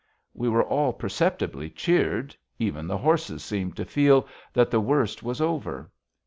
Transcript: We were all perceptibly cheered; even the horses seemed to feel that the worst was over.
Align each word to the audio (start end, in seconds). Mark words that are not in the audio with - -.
We 0.33 0.49
were 0.49 0.63
all 0.63 0.93
perceptibly 0.93 1.69
cheered; 1.69 2.35
even 2.57 2.87
the 2.87 2.97
horses 2.97 3.43
seemed 3.43 3.75
to 3.77 3.85
feel 3.85 4.27
that 4.51 4.71
the 4.71 4.79
worst 4.81 5.21
was 5.21 5.39
over. 5.39 5.91